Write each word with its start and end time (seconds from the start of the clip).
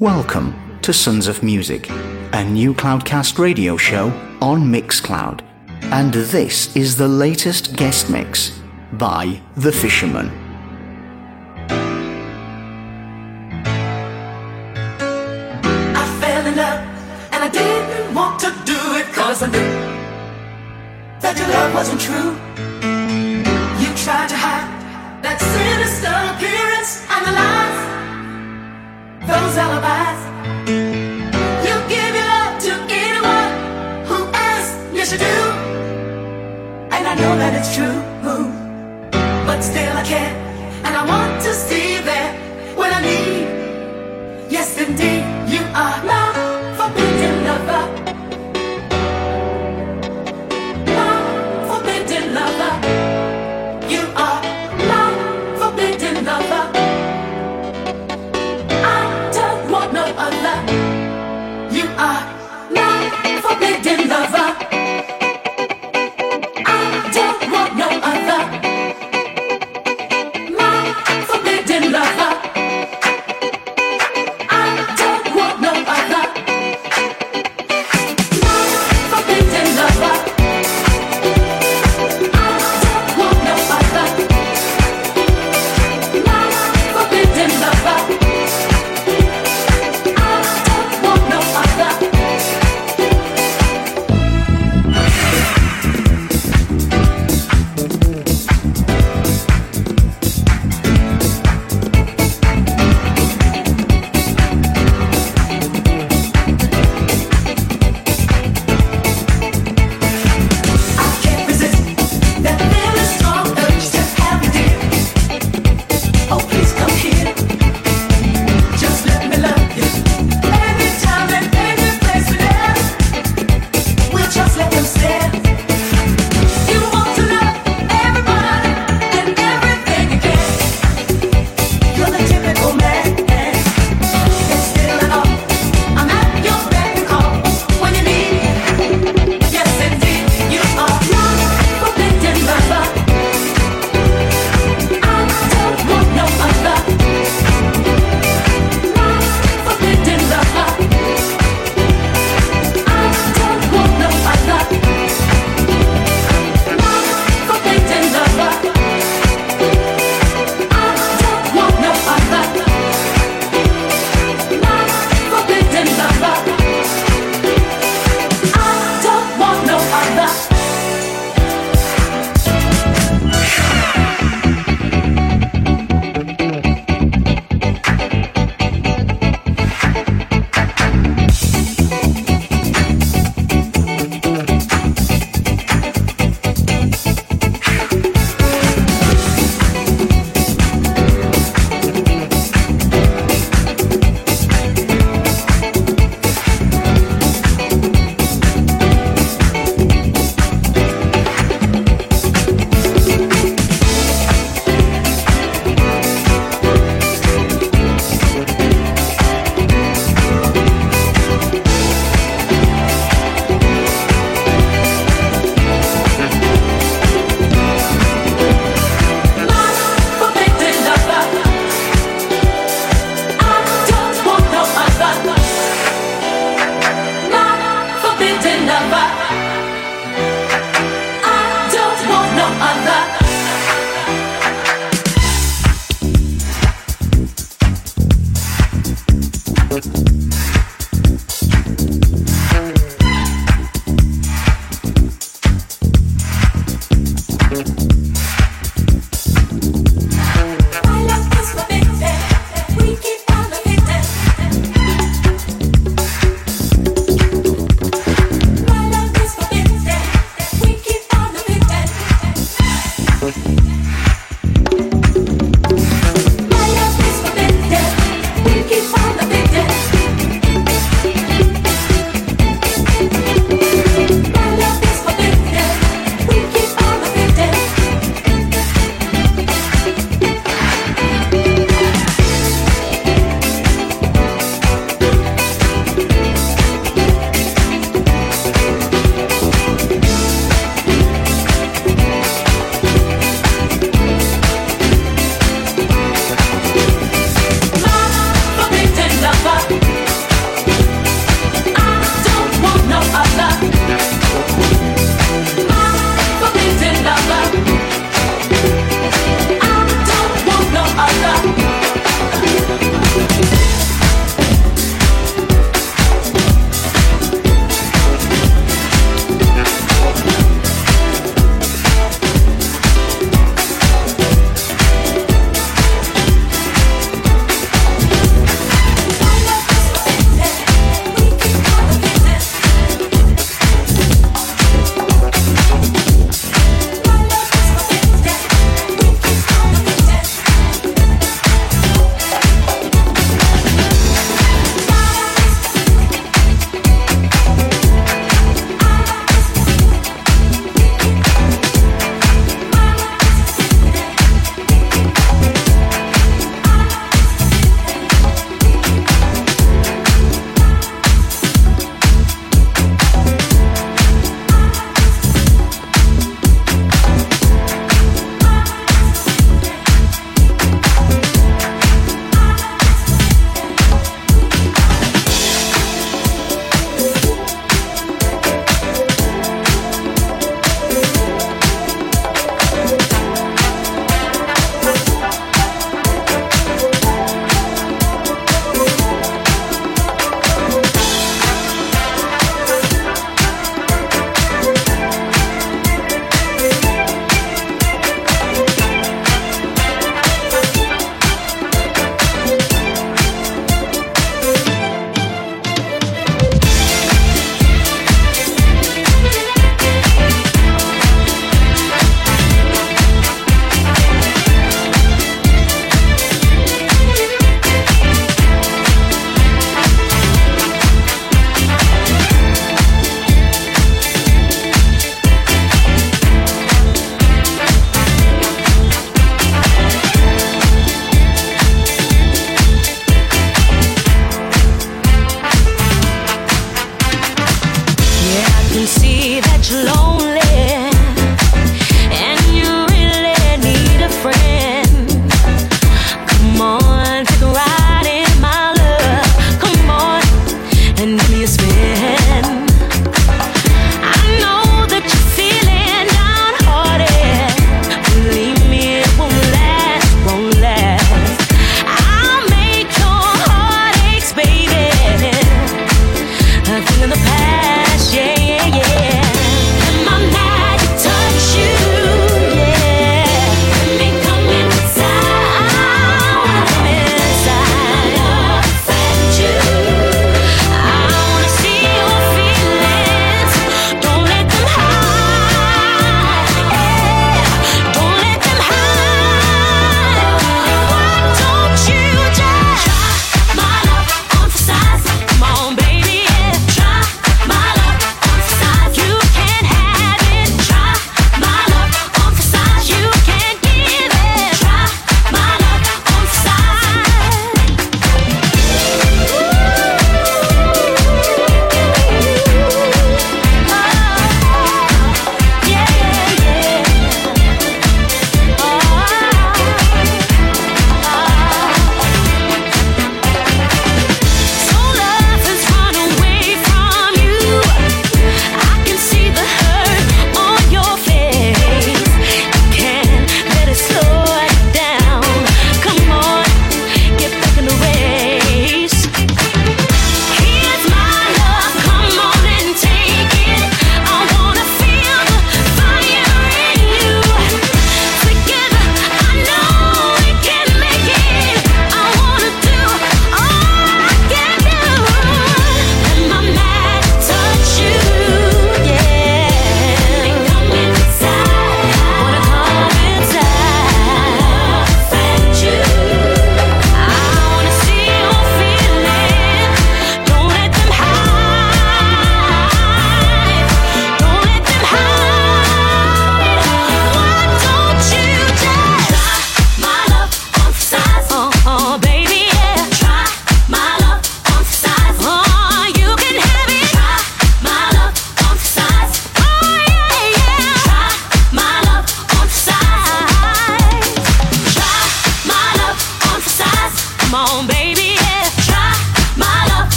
Welcome 0.00 0.78
to 0.80 0.94
Sons 0.94 1.28
of 1.28 1.42
Music, 1.42 1.90
a 2.32 2.42
new 2.42 2.72
Cloudcast 2.72 3.38
radio 3.38 3.76
show 3.76 4.06
on 4.40 4.62
Mixcloud. 4.62 5.42
And 5.92 6.10
this 6.14 6.74
is 6.74 6.96
the 6.96 7.06
latest 7.06 7.76
guest 7.76 8.08
mix 8.08 8.58
by 8.94 9.38
The 9.58 9.70
Fisherman. 9.70 10.49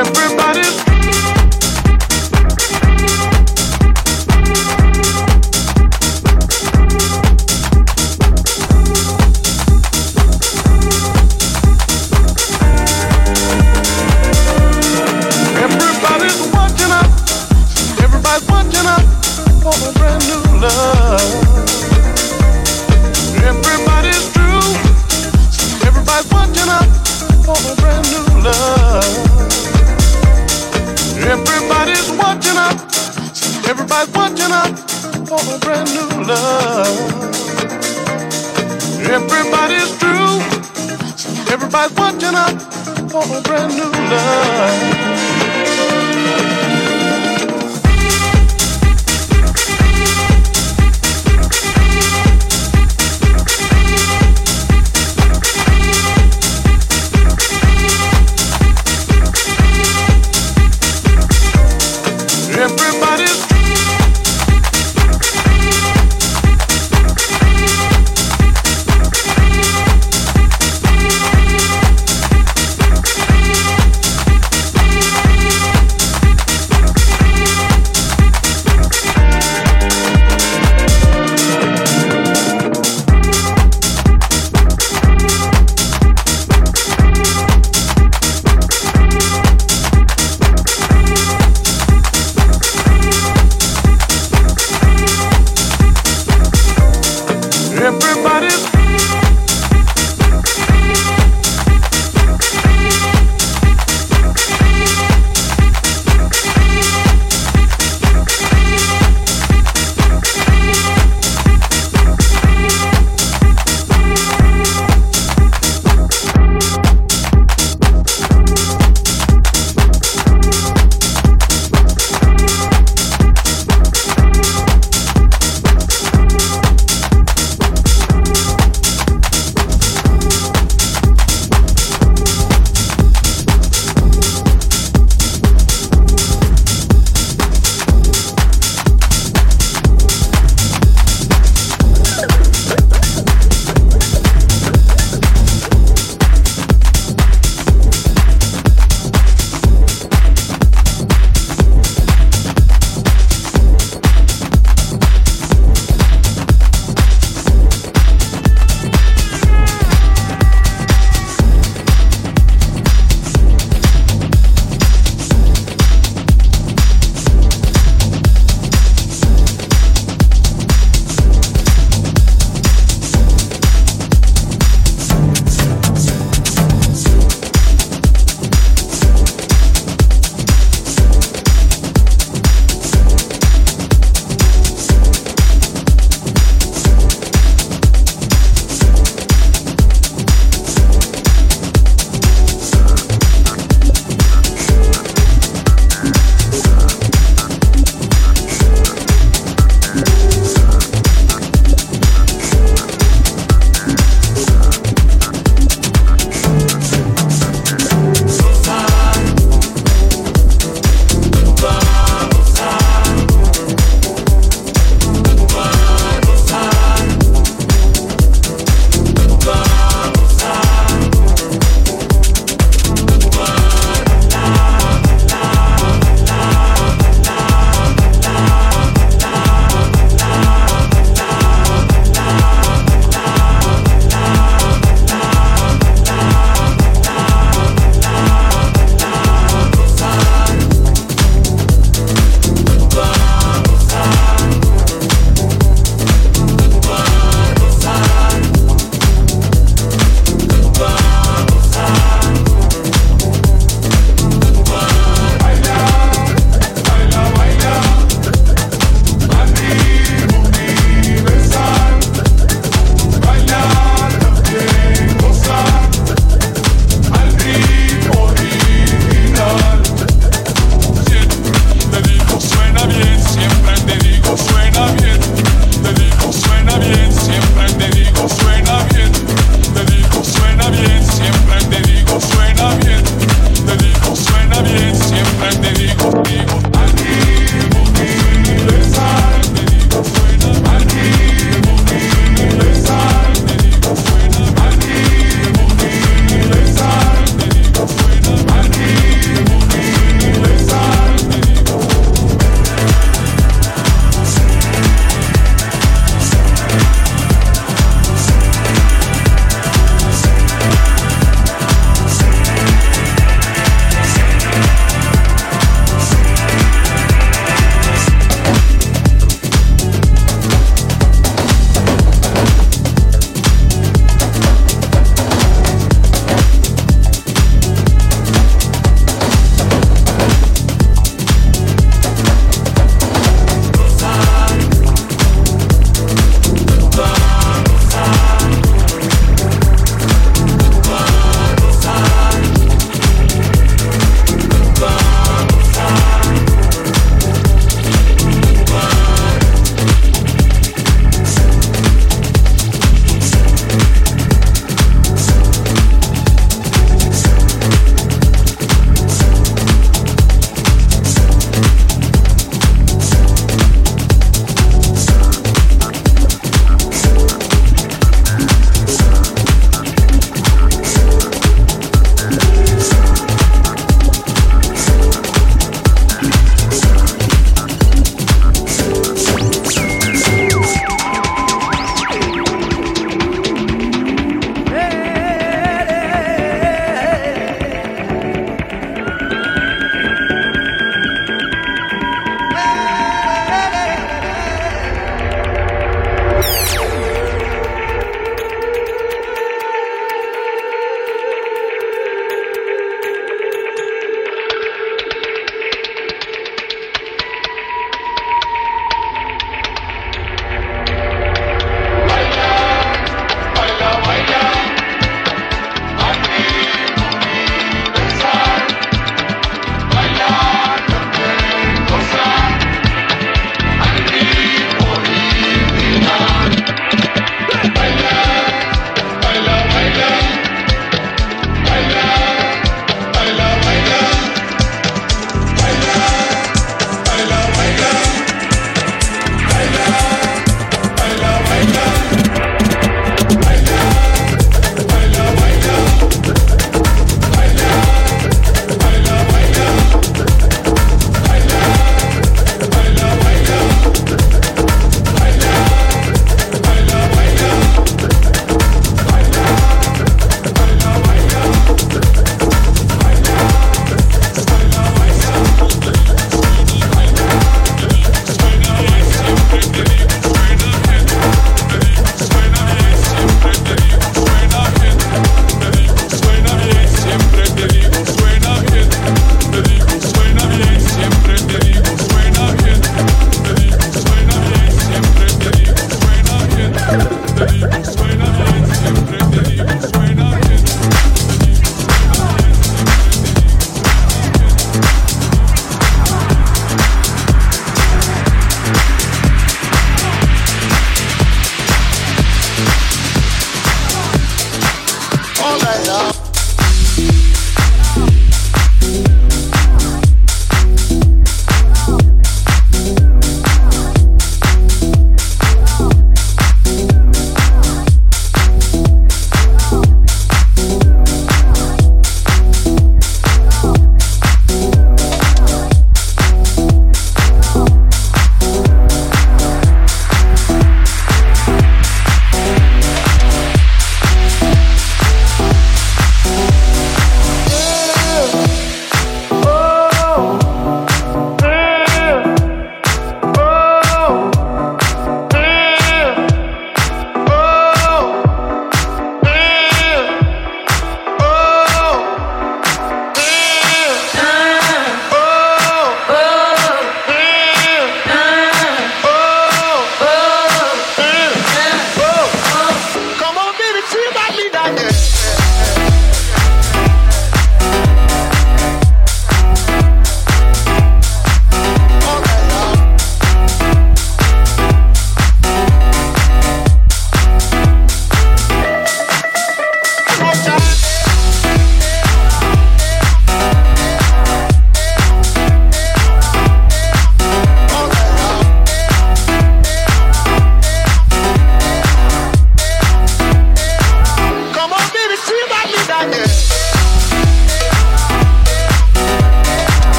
Everybody's 0.00 0.89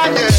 I 0.00 0.14
did. 0.14 0.37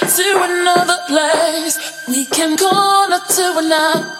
to 0.00 0.42
another 0.42 0.98
place. 1.08 2.04
We 2.08 2.24
can 2.24 2.56
corner 2.56 3.20
to 3.28 3.58
another. 3.58 4.12